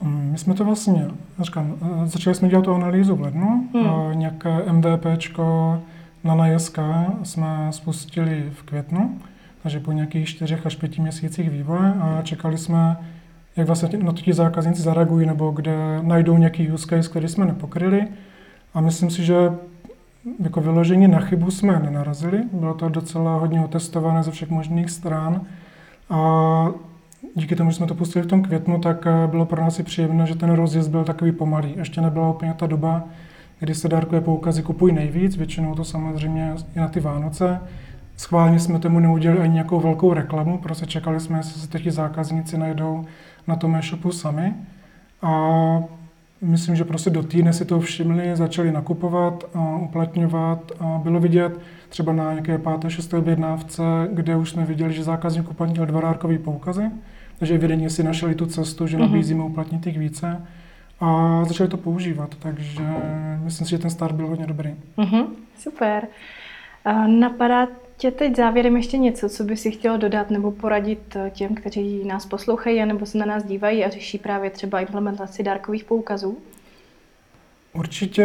Mm, 0.02 0.28
my 0.32 0.38
jsme 0.38 0.54
to 0.54 0.64
vlastně, 0.64 1.08
říkám, 1.38 1.74
eh, 1.82 2.06
začali 2.06 2.34
jsme 2.34 2.48
dělat 2.48 2.64
tu 2.64 2.74
analýzu 2.74 3.16
v 3.16 3.20
lednu, 3.20 3.68
hmm. 3.74 4.18
nějaké 4.18 4.72
MVPčko 4.72 5.78
na 6.24 6.34
NAJSK 6.34 6.78
jsme 7.22 7.66
spustili 7.70 8.50
v 8.54 8.62
květnu, 8.62 9.18
takže 9.62 9.80
po 9.80 9.92
nějakých 9.92 10.28
čtyřech 10.28 10.66
až 10.66 10.76
pěti 10.76 11.00
měsících 11.00 11.50
vývoje 11.50 11.94
a 12.00 12.22
čekali 12.22 12.58
jsme, 12.58 12.96
jak 13.56 13.66
vlastně 13.66 13.98
na 13.98 14.12
to 14.12 14.22
ti 14.22 14.32
zákazníci 14.32 14.82
zareagují, 14.82 15.26
nebo 15.26 15.50
kde 15.50 16.02
najdou 16.02 16.36
nějaký 16.38 16.72
use 16.72 16.86
case, 16.86 17.10
který 17.10 17.28
jsme 17.28 17.44
nepokryli. 17.44 18.08
A 18.74 18.80
myslím 18.80 19.10
si, 19.10 19.24
že 19.24 19.34
jako 20.40 20.60
vyložení 20.60 21.08
na 21.08 21.20
chybu 21.20 21.50
jsme 21.50 21.80
nenarazili. 21.80 22.42
Bylo 22.52 22.74
to 22.74 22.88
docela 22.88 23.36
hodně 23.36 23.64
otestované 23.64 24.22
ze 24.22 24.30
všech 24.30 24.50
možných 24.50 24.90
stran. 24.90 25.40
A 26.10 26.68
díky 27.34 27.56
tomu, 27.56 27.70
že 27.70 27.76
jsme 27.76 27.86
to 27.86 27.94
pustili 27.94 28.24
v 28.24 28.28
tom 28.28 28.42
květnu, 28.42 28.78
tak 28.80 29.06
eh, 29.06 29.26
bylo 29.26 29.46
pro 29.46 29.62
nás 29.62 29.78
i 29.78 29.82
příjemné, 29.82 30.26
že 30.26 30.34
ten 30.34 30.50
rozjezd 30.50 30.90
byl 30.90 31.04
takový 31.04 31.32
pomalý. 31.32 31.74
Ještě 31.76 32.00
nebyla 32.00 32.30
úplně 32.30 32.54
ta 32.54 32.66
doba, 32.66 33.04
kdy 33.58 33.74
se 33.74 33.88
dárkové 33.88 34.20
poukazy 34.20 34.62
kupují 34.62 34.94
nejvíc, 34.94 35.36
většinou 35.36 35.74
to 35.74 35.84
samozřejmě 35.84 36.54
i 36.76 36.80
na 36.80 36.88
ty 36.88 37.00
Vánoce. 37.00 37.60
Schválně 38.16 38.60
jsme 38.60 38.78
tomu 38.78 39.00
neudělali 39.00 39.40
ani 39.40 39.54
nějakou 39.54 39.80
velkou 39.80 40.12
reklamu, 40.12 40.58
prostě 40.58 40.86
čekali 40.86 41.20
jsme, 41.20 41.38
jestli 41.38 41.60
se 41.60 41.68
teď 41.68 41.86
zákazníci 41.86 42.58
najdou 42.58 43.04
na 43.46 43.56
tom 43.56 43.76
e-shopu 43.76 44.12
sami. 44.12 44.54
A 45.22 45.30
myslím, 46.42 46.76
že 46.76 46.84
prostě 46.84 47.10
do 47.10 47.22
týdne 47.22 47.52
si 47.52 47.64
to 47.64 47.80
všimli, 47.80 48.36
začali 48.36 48.72
nakupovat, 48.72 49.44
a 49.54 49.76
uplatňovat 49.76 50.72
a 50.80 51.00
bylo 51.02 51.20
vidět 51.20 51.60
třeba 51.88 52.12
na 52.12 52.32
nějaké 52.32 52.58
páté, 52.58 52.90
šesté 52.90 53.16
objednávce, 53.16 53.82
kde 54.12 54.36
už 54.36 54.50
jsme 54.50 54.64
viděli, 54.64 54.92
že 54.92 55.04
zákazník 55.04 55.50
uplatnil 55.50 55.86
dva 55.86 56.00
dárkové 56.00 56.38
poukazy, 56.38 56.90
takže 57.38 57.54
evidentně 57.54 57.90
si 57.90 58.02
našli 58.02 58.34
tu 58.34 58.46
cestu, 58.46 58.86
že 58.86 58.96
mhm. 58.96 59.06
nabízíme 59.06 59.44
uplatnit 59.44 59.84
těch 59.84 59.98
více 59.98 60.46
a 61.00 61.40
začali 61.44 61.70
to 61.70 61.76
používat, 61.76 62.34
takže 62.38 62.82
myslím 63.44 63.66
si, 63.66 63.70
že 63.70 63.78
ten 63.78 63.90
start 63.90 64.14
byl 64.14 64.26
hodně 64.26 64.46
dobrý. 64.46 64.70
Mm-hmm, 64.98 65.26
super. 65.58 66.06
Napadá 67.06 67.66
tě 68.02 68.10
teď 68.10 68.36
závěrem 68.36 68.76
ještě 68.76 68.98
něco, 68.98 69.28
co 69.28 69.44
by 69.44 69.56
si 69.56 69.70
chtěl 69.70 69.98
dodat 69.98 70.30
nebo 70.30 70.50
poradit 70.50 71.16
těm, 71.30 71.54
kteří 71.54 72.04
nás 72.04 72.26
poslouchají 72.26 72.86
nebo 72.86 73.06
se 73.06 73.18
na 73.18 73.26
nás 73.26 73.44
dívají 73.44 73.84
a 73.84 73.90
řeší 73.90 74.18
právě 74.18 74.50
třeba 74.50 74.80
implementaci 74.80 75.42
dárkových 75.42 75.84
poukazů? 75.84 76.38
Určitě, 77.74 78.22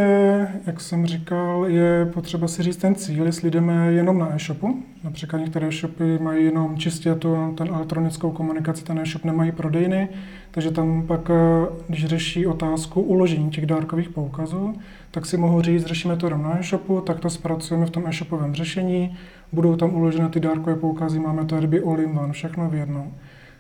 jak 0.66 0.82
jsem 0.82 1.06
říkal, 1.06 1.66
je 1.68 2.06
potřeba 2.14 2.48
si 2.48 2.64
říct 2.64 2.78
ten 2.78 2.96
cíl, 2.96 3.26
jestli 3.26 3.52
jdeme 3.52 3.94
jenom 3.94 4.20
na 4.20 4.36
e-shopu. 4.36 4.84
Například 5.04 5.40
některé 5.40 5.68
e-shopy 5.68 6.20
mají 6.20 6.46
jenom 6.46 6.78
čistě 6.78 7.16
tu, 7.16 7.54
ten 7.58 7.68
elektronickou 7.68 8.32
komunikaci, 8.32 8.84
ten 8.84 9.00
e-shop 9.00 9.26
nemají 9.26 9.52
prodejny, 9.52 10.10
takže 10.52 10.72
tam 10.72 11.08
pak, 11.08 11.30
eh, 11.30 11.68
když 11.88 12.06
řeší 12.06 12.48
otázku 12.48 13.02
uložení 13.02 13.50
těch 13.50 13.66
dárkových 13.66 14.10
poukazů, 14.10 14.74
tak 15.12 15.26
si 15.26 15.38
mohou 15.38 15.62
říct, 15.62 15.86
řešíme 15.86 16.16
to 16.16 16.26
jenom 16.26 16.44
na 16.44 16.60
e-shopu, 16.60 17.02
tak 17.02 17.20
to 17.20 17.30
zpracujeme 17.30 17.86
v 17.86 17.90
tom 17.90 18.08
e-shopovém 18.08 18.56
řešení, 18.56 19.18
budou 19.52 19.76
tam 19.76 19.96
uložené 19.96 20.30
ty 20.30 20.40
dárkové 20.40 20.76
poukazy, 20.76 21.20
máme 21.20 21.46
to 21.46 21.60
ryby 21.60 21.82
all 21.82 22.00
in 22.00 22.20
one, 22.20 22.34
všechno 22.34 22.70
v 22.70 22.76
jednom. 22.76 23.12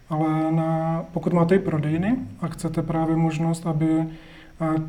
Ale 0.09 0.51
na, 0.51 1.03
pokud 1.13 1.33
máte 1.33 1.55
i 1.55 1.59
prodejny 1.59 2.15
a 2.41 2.47
chcete 2.47 2.81
právě 2.81 3.15
možnost, 3.15 3.67
aby 3.67 4.05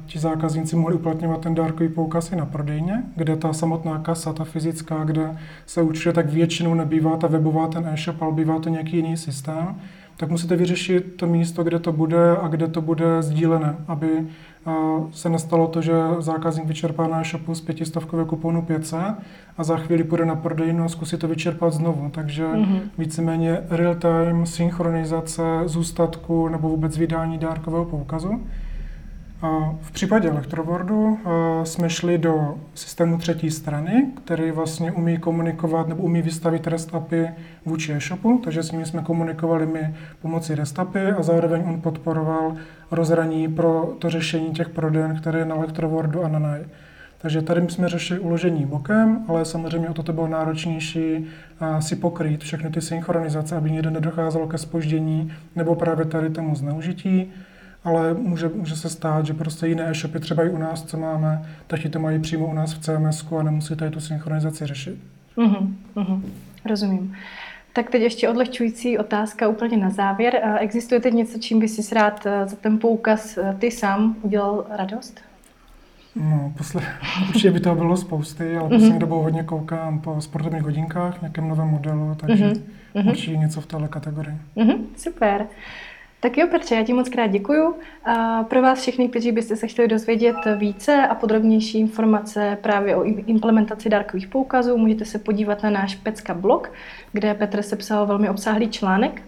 ti 0.06 0.18
zákazníci 0.18 0.76
mohli 0.76 0.94
uplatňovat 0.94 1.40
ten 1.40 1.54
dárkový 1.54 1.88
poukaz 1.88 2.32
i 2.32 2.36
na 2.36 2.46
prodejně, 2.46 3.02
kde 3.16 3.36
ta 3.36 3.52
samotná 3.52 3.98
kasa, 3.98 4.32
ta 4.32 4.44
fyzická, 4.44 5.04
kde 5.04 5.36
se 5.66 5.82
účtuje, 5.82 6.12
tak 6.12 6.30
většinou 6.30 6.74
nebývá 6.74 7.16
ta 7.16 7.26
webová, 7.26 7.68
ten 7.68 7.86
e-shop, 7.86 8.22
ale 8.22 8.32
bývá 8.32 8.58
to 8.58 8.68
nějaký 8.68 8.96
jiný 8.96 9.16
systém, 9.16 9.76
tak 10.16 10.30
musíte 10.30 10.56
vyřešit 10.56 11.14
to 11.16 11.26
místo, 11.26 11.64
kde 11.64 11.78
to 11.78 11.92
bude 11.92 12.36
a 12.36 12.48
kde 12.48 12.68
to 12.68 12.80
bude 12.80 13.22
sdílené, 13.22 13.76
aby 13.88 14.08
se 15.10 15.28
nestalo 15.28 15.66
to, 15.66 15.82
že 15.82 15.92
zákazník 16.18 16.66
vyčerpá 16.66 17.06
na 17.06 17.20
e-shopu 17.20 17.54
z 17.54 17.60
pětistovkového 17.60 18.26
kuponu 18.26 18.62
500 18.62 19.00
a 19.58 19.64
za 19.64 19.76
chvíli 19.76 20.04
půjde 20.04 20.24
na 20.24 20.34
prodejnu 20.34 20.84
a 20.84 20.88
zkusí 20.88 21.16
to 21.16 21.28
vyčerpat 21.28 21.72
znovu. 21.72 22.10
Takže 22.10 22.46
mm-hmm. 22.46 22.80
víceméně 22.98 23.58
real-time 23.70 24.46
synchronizace 24.46 25.42
zůstatku 25.64 26.48
nebo 26.48 26.68
vůbec 26.68 26.98
vydání 26.98 27.38
dárkového 27.38 27.84
poukazu. 27.84 28.40
V 29.80 29.92
případě 29.92 30.28
Electrowordu 30.28 31.18
eh, 31.18 31.66
jsme 31.66 31.90
šli 31.90 32.18
do 32.18 32.58
systému 32.74 33.18
třetí 33.18 33.50
strany, 33.50 34.06
který 34.24 34.50
vlastně 34.50 34.92
umí 34.92 35.18
komunikovat 35.18 35.88
nebo 35.88 36.02
umí 36.02 36.22
vystavit 36.22 36.66
REST 36.66 36.94
API 36.94 37.30
vůči 37.64 37.92
e-shopu, 37.92 38.40
takže 38.44 38.62
s 38.62 38.72
nimi 38.72 38.86
jsme 38.86 39.02
komunikovali 39.02 39.66
my 39.66 39.94
pomocí 40.22 40.54
REST 40.54 40.78
API 40.78 41.06
a 41.06 41.22
zároveň 41.22 41.62
on 41.66 41.80
podporoval 41.80 42.56
rozhraní 42.90 43.48
pro 43.48 43.94
to 43.98 44.10
řešení 44.10 44.52
těch 44.52 44.68
prodejen, 44.68 45.16
které 45.16 45.38
je 45.38 45.44
na 45.44 45.56
Electrowordu 45.56 46.24
a 46.24 46.28
na 46.28 46.38
NAI. 46.38 46.64
Takže 47.18 47.42
tady 47.42 47.70
jsme 47.70 47.88
řešili 47.88 48.20
uložení 48.20 48.66
bokem, 48.66 49.24
ale 49.28 49.44
samozřejmě 49.44 49.88
o 49.88 50.02
to 50.02 50.12
bylo 50.12 50.28
náročnější 50.28 51.26
si 51.80 51.96
pokrýt 51.96 52.44
všechny 52.44 52.70
ty 52.70 52.80
synchronizace, 52.80 53.56
aby 53.56 53.70
někde 53.70 53.90
nedocházelo 53.90 54.46
ke 54.46 54.58
spoždění 54.58 55.32
nebo 55.56 55.74
právě 55.74 56.04
tady 56.04 56.30
tomu 56.30 56.54
zneužití 56.54 57.32
ale 57.84 58.14
může, 58.14 58.48
může 58.48 58.76
se 58.76 58.88
stát, 58.88 59.26
že 59.26 59.34
prostě 59.34 59.66
jiné 59.66 59.90
e-shopy, 59.90 60.20
třeba 60.20 60.44
i 60.44 60.50
u 60.50 60.58
nás, 60.58 60.82
co 60.82 60.96
máme, 60.96 61.48
tak 61.66 61.80
ti 61.80 61.88
to 61.88 61.98
mají 62.00 62.18
přímo 62.18 62.46
u 62.46 62.54
nás 62.54 62.74
v 62.74 62.78
CMS 62.78 63.26
a 63.38 63.42
nemusí 63.42 63.76
tady 63.76 63.90
tu 63.90 64.00
synchronizaci 64.00 64.66
řešit. 64.66 64.98
Mm-hmm, 65.36 65.74
mm-hmm, 65.96 66.22
rozumím. 66.64 67.16
Tak 67.72 67.90
teď 67.90 68.02
ještě 68.02 68.28
odlehčující 68.28 68.98
otázka 68.98 69.48
úplně 69.48 69.76
na 69.76 69.90
závěr. 69.90 70.40
Existuje 70.58 71.00
teď 71.00 71.14
něco, 71.14 71.38
čím 71.38 71.58
by 71.58 71.68
si 71.68 71.94
rád 71.94 72.26
eh, 72.26 72.48
za 72.48 72.56
ten 72.56 72.78
poukaz 72.78 73.38
eh, 73.38 73.56
ty 73.58 73.70
sám 73.70 74.16
udělal 74.22 74.66
radost? 74.70 75.20
No, 76.16 76.52
posle... 76.58 76.82
určitě 77.28 77.50
by 77.50 77.60
toho 77.60 77.76
bylo 77.76 77.96
spousty, 77.96 78.56
ale 78.56 78.68
mm-hmm. 78.68 78.74
poslední 78.74 78.98
dobou 78.98 79.22
hodně 79.22 79.42
koukám 79.42 80.00
po 80.00 80.20
sportovních 80.20 80.62
hodinkách, 80.62 81.20
nějakém 81.22 81.48
novém 81.48 81.68
modelu, 81.68 82.14
takže 82.20 82.46
mm-hmm. 82.46 83.08
určitě 83.08 83.36
něco 83.36 83.60
v 83.60 83.66
téhle 83.66 83.88
kategorii. 83.88 84.36
Mm-hmm, 84.56 84.78
super. 84.96 85.46
Tak 86.20 86.38
jo, 86.38 86.46
Petře, 86.50 86.74
já 86.74 86.82
ti 86.82 86.92
moc 86.92 87.08
krát 87.08 87.26
děkuju. 87.26 87.74
A 88.04 88.44
pro 88.44 88.62
vás 88.62 88.80
všechny, 88.80 89.08
kteří 89.08 89.32
byste 89.32 89.56
se 89.56 89.66
chtěli 89.66 89.88
dozvědět 89.88 90.36
více 90.56 91.06
a 91.06 91.14
podrobnější 91.14 91.78
informace 91.80 92.58
právě 92.60 92.96
o 92.96 93.04
implementaci 93.04 93.88
dárkových 93.88 94.28
poukazů, 94.28 94.76
můžete 94.76 95.04
se 95.04 95.18
podívat 95.18 95.62
na 95.62 95.70
náš 95.70 95.94
Pecka 95.94 96.34
blog, 96.34 96.72
kde 97.12 97.34
Petr 97.34 97.62
sepsal 97.62 98.06
velmi 98.06 98.28
obsáhlý 98.28 98.68
článek. 98.68 99.22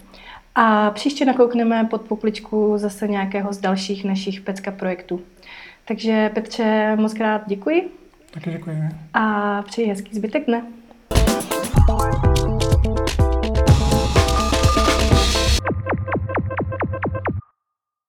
A 0.54 0.90
příště 0.90 1.24
nakoukneme 1.24 1.84
pod 1.84 2.02
pokličku 2.02 2.72
zase 2.76 3.08
nějakého 3.08 3.52
z 3.52 3.58
dalších 3.58 4.04
našich 4.04 4.40
Pecka 4.40 4.70
projektů. 4.70 5.20
Takže 5.84 6.30
Petře, 6.34 6.96
moc 6.96 7.14
krát 7.14 7.42
děkuji. 7.46 7.90
Taky 8.30 8.50
děkuji. 8.50 8.76
A 9.14 9.62
přeji 9.62 9.88
hezký 9.88 10.16
zbytek 10.16 10.46
dne. 10.46 10.62